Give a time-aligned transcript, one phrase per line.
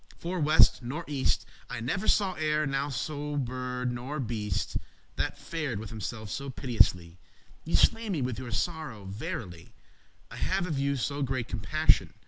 [0.17, 4.77] for, west nor east, yourself* I never saw ere now no bird nor beast
[5.15, 7.19] That fared with himself so piteously
[7.65, 9.75] Ye slay me with your sorrow verily;
[10.31, 12.15] I have of you so great compassioun.